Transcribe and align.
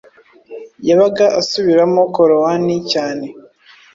yabaga 0.87 1.25
asubiramo 1.39 2.01
korowani 2.15 2.75
cyane 2.91 3.27